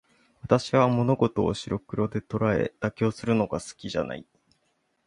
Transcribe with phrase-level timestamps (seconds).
[0.41, 4.25] 私は物事を白黒で捉え、妥協するのが好きじゃない。